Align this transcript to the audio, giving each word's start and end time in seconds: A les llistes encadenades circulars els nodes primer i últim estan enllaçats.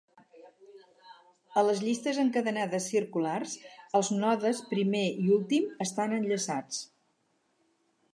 A 1.61 1.63
les 1.65 1.81
llistes 1.87 2.19
encadenades 2.23 2.87
circulars 2.93 3.53
els 3.99 4.09
nodes 4.23 4.61
primer 4.73 5.03
i 5.27 5.29
últim 5.37 5.69
estan 5.87 6.17
enllaçats. 6.21 6.81